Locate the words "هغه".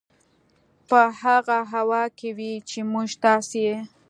1.21-1.57